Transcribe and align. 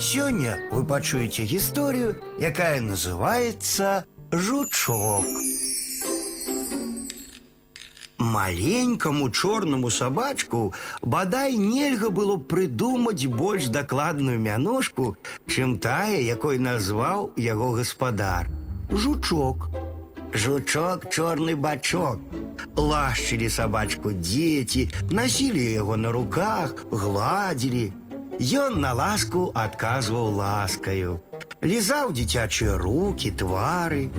Сёння 0.00 0.56
вы 0.72 0.86
пачуеце 0.86 1.42
гісторыю, 1.42 2.16
якая 2.40 2.80
называется 2.80 4.06
жучок. 4.32 5.26
Маленькому 8.16 9.30
чорнаму 9.30 9.90
сабачку 9.90 10.72
бадай 11.02 11.56
нельга 11.56 12.08
было 12.08 12.36
б 12.36 12.48
прыдумаць 12.48 13.26
больш 13.26 13.68
дакладную 13.68 14.40
мяножку, 14.40 15.18
чым 15.46 15.78
тая, 15.78 16.16
якой 16.16 16.56
назваў 16.58 17.32
яго 17.36 17.72
гаспадар. 17.72 18.48
Жучок. 18.90 19.68
Жучок 20.32 21.10
чорны 21.12 21.56
бачок. 21.56 22.20
Лашчылі 22.74 23.50
сабачку 23.50 24.12
дзеці, 24.12 24.88
насілі 25.10 25.72
яго 25.72 25.96
на 25.96 26.12
руках, 26.12 26.86
гладзілі. 26.90 27.92
Ён 28.39 28.81
на 28.83 28.91
ласку 28.93 29.51
адказваў 29.55 30.35
ласкаю. 30.35 31.19
Лізаў 31.63 32.11
дзіцячыя 32.13 32.77
руки, 32.77 33.31
твары. 33.31 34.09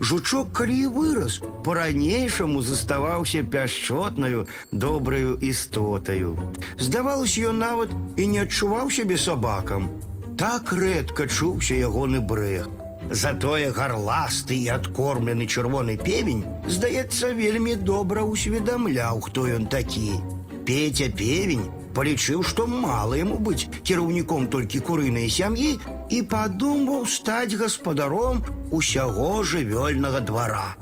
Жучок, 0.00 0.52
калі 0.52 0.76
і 0.78 0.86
вырас, 0.94 1.40
по-ранейшаму 1.64 2.62
заставаўся 2.62 3.42
пяшчотнаю, 3.42 4.46
добраю 4.72 5.36
істотаю. 5.40 6.38
Здавалася, 6.78 7.50
ён 7.50 7.58
нават 7.58 7.90
і 8.16 8.26
не 8.26 8.40
адчуваў 8.46 8.90
сябе 8.90 9.18
сабакам. 9.18 9.90
Так 10.38 10.72
рэдка 10.72 11.26
чуўся 11.26 11.74
ягоны 11.74 12.20
брэх. 12.20 12.68
Затое 13.10 13.70
гарласты 13.70 14.56
і 14.56 14.68
адкормлены 14.78 15.46
чырвоны 15.46 15.96
певень, 16.00 16.44
здаецца, 16.66 17.32
вельмі 17.36 17.76
добра 17.76 18.24
ўсведамляў, 18.24 19.20
хто 19.28 19.46
ён 19.46 19.66
такі. 19.68 20.20
Петя 20.64 21.10
певень 21.12 21.68
полічыў, 21.94 22.42
што 22.42 22.66
мала 22.66 23.18
яму 23.20 23.38
быць 23.38 23.68
кіраўніком 23.82 24.48
толькі 24.54 24.82
курынай 24.88 25.30
сям'і 25.30 25.76
і 26.10 26.22
падумаў 26.34 27.06
стаць 27.06 27.54
гаспадаром 27.60 28.42
усяго 28.70 29.42
жывёльнага 29.42 30.24
двара. 30.30 30.74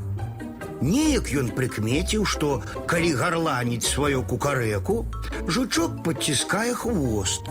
Неяк 0.82 1.30
ён 1.38 1.52
прыкмеціў, 1.54 2.24
што 2.26 2.62
калі 2.90 3.12
гарланіць 3.20 3.86
сваю 3.86 4.24
кукарэку, 4.26 5.04
жучок 5.46 6.02
падціскае 6.02 6.74
хвост. 6.74 7.46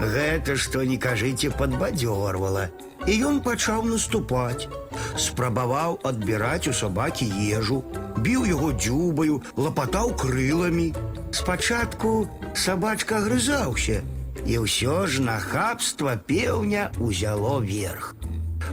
Гэта 0.00 0.56
што 0.56 0.82
не 0.82 0.98
кажыце 0.98 1.50
падбадзёрвала, 1.58 2.68
і 3.06 3.12
ён 3.28 3.40
пачаў 3.46 3.84
наступаць. 3.86 4.68
Спрабаваў 5.16 5.98
адбіраць 6.10 6.68
у 6.68 6.74
сабакі 6.74 7.28
ежу, 7.58 7.82
біў 8.18 8.46
яго 8.46 8.72
дзюбаю, 8.72 9.42
лапатаў 9.56 10.14
крыламі. 10.16 10.92
Спачатку 11.32 12.28
сабачка 12.54 13.20
грызаўся, 13.26 14.02
і 14.46 14.58
ўсё 14.66 15.06
ж 15.06 15.22
нахабства 15.22 16.16
пеўня 16.16 16.90
узяло 16.98 17.58
верх. 17.60 18.14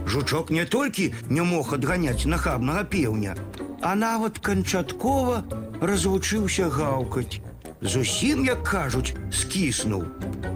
Жучок 0.06 0.50
не 0.50 0.64
толькі 0.64 1.12
не 1.28 1.42
мог 1.42 1.74
адганяць 1.74 2.26
нахабнага 2.26 2.84
пеўня, 2.84 3.36
а 3.82 3.94
нават 3.94 4.38
канчаткова 4.38 5.44
развучыўся 5.80 6.68
гаўкаць. 6.68 7.40
Зусім, 7.80 8.44
як 8.44 8.62
кажуць, 8.62 9.14
скіснуў. 9.32 10.04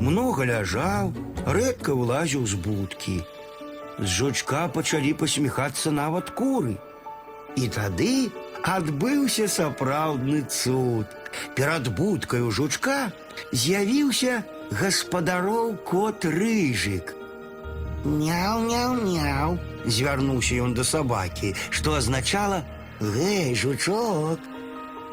Многа 0.01 0.45
ляжаў, 0.49 1.13
рэдка 1.47 1.95
вылазіў 1.97 2.47
з 2.47 2.55
будкі. 2.67 3.17
З 3.99 4.07
жучка 4.07 4.69
пачалі 4.69 5.13
пасміхацца 5.21 5.93
нават 5.95 6.31
куры. 6.39 6.77
І 7.57 7.69
тады 7.71 8.31
адбыўся 8.63 9.47
сапраўдны 9.49 10.43
цуд. 10.51 11.07
Перад 11.55 11.89
будкаю 11.99 12.51
жучка 12.51 13.13
з'явіўся 13.53 14.43
гаспадароў 14.71 15.77
кот 15.89 16.25
рыжык. 16.25 17.15
Няў-няў-няў, 18.05 19.59
звярнуўся 19.87 20.61
ён 20.65 20.75
да 20.77 20.85
сабакі, 20.85 21.55
што 21.71 21.97
азначала: 22.01 22.65
Гэй, 23.01 23.55
жучок. 23.55 24.41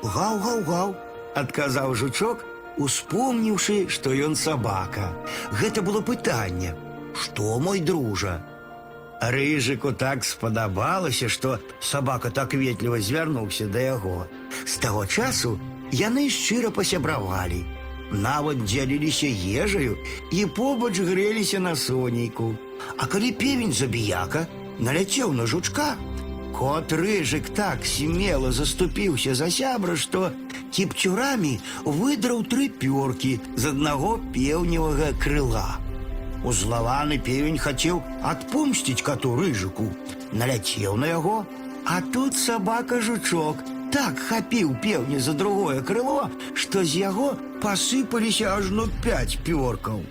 Гаў-гаў-гаў, 0.04 0.96
адказаў 1.36 1.96
жучок, 1.96 2.44
успомніўшы, 2.78 3.88
што 3.90 4.14
ён 4.14 4.36
сабака. 4.36 5.12
Гэта 5.52 5.81
было 5.81 6.02
пытанне: 6.02 6.75
Што 7.14 7.59
мой 7.59 7.80
дружа? 7.80 8.42
Рыжыку 9.22 9.92
так 9.94 10.24
спадабалася, 10.25 11.30
што 11.30 11.59
сабака 11.80 12.31
так 12.31 12.53
ветліва 12.53 13.00
звярнуўся 13.00 13.68
да 13.68 13.80
яго. 13.80 14.25
З 14.66 14.78
таго 14.81 15.06
часу 15.06 15.59
яны 15.92 16.25
шчыра 16.30 16.72
пасябравалі. 16.74 17.62
Нават 18.12 18.66
дзяліліся 18.66 19.30
ежаю 19.64 19.96
і 20.31 20.46
побач 20.46 20.97
грэліся 21.00 21.59
на 21.59 21.75
сонейку. 21.75 22.56
А 22.97 23.06
калі 23.06 23.31
певень 23.31 23.74
забіяка 23.74 24.47
наляцеў 24.80 25.31
на 25.38 25.46
жучка, 25.46 25.96
кот 26.58 26.92
рыжык 26.92 27.53
так 27.53 27.86
смела 27.86 28.52
заступіўся 28.52 29.36
за 29.36 29.52
сябра, 29.52 29.96
што 29.96 30.31
кіпцюрамі 30.75 31.53
выдраў 31.86 32.44
тры 32.53 32.69
пёркі 32.84 33.40
з 33.56 33.74
аднаго 33.74 34.19
пеўневага 34.36 35.12
крыла. 35.25 35.80
Узлаваны 36.44 37.19
певень 37.19 37.59
хацеў 37.62 38.02
адпомсціць 38.24 39.03
кату 39.06 39.36
рыжыку, 39.38 39.92
наляцеў 40.31 40.96
на 40.97 41.12
яго, 41.12 41.46
а 41.86 42.02
тут 42.14 42.38
сабака 42.38 43.02
жучок 43.02 43.62
так 43.92 44.18
хапіў 44.30 44.74
пеўня 44.81 45.19
за 45.19 45.34
другое 45.34 45.81
крыло, 45.81 46.30
што 46.56 46.84
з 46.84 47.03
яго 47.03 47.36
пасыпаліся 47.62 48.56
ажно 48.56 48.88
пяць 49.03 49.38
пёркаў. 49.46 50.02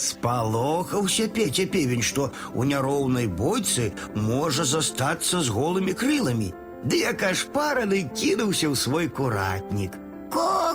Спалохаўся 0.00 1.28
Петя 1.28 1.66
певень, 1.66 2.02
што 2.02 2.30
у 2.54 2.64
няроўнай 2.64 3.26
бойцы 3.26 3.92
можа 4.14 4.64
застацца 4.64 5.42
з 5.44 5.52
голымі 5.52 5.92
крыламі. 5.92 6.52
Ды 6.84 7.02
як 7.04 7.22
ашпараны 7.28 8.08
кінуўся 8.16 8.72
ў 8.72 8.76
свой 8.82 9.08
куратнік. 9.12 9.92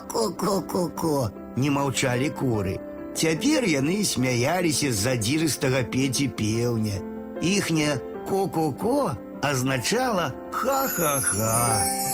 Ко-ко-ко-ко-ко, 0.09 1.29
не 1.55 1.69
маўчалі 1.69 2.29
куры. 2.39 2.79
Цяпер 3.13 3.67
яны 3.69 4.01
смяяліся 4.01 4.89
з 4.89 4.97
задзірыстага 4.97 5.83
пеці 5.93 6.25
пеўня. 6.39 6.97
Іхняе 7.41 8.01
ко-ко-ко 8.25 9.13
азначала 9.45 10.33
ха-ха-ха. 10.51 12.08